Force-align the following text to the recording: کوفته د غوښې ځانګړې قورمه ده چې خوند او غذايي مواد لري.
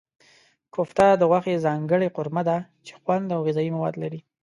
کوفته 0.73 1.05
د 1.15 1.21
غوښې 1.29 1.55
ځانګړې 1.65 2.13
قورمه 2.15 2.41
ده 2.49 2.57
چې 2.85 2.93
خوند 3.01 3.27
او 3.35 3.39
غذايي 3.47 3.71
مواد 3.75 3.95
لري. 4.03 4.19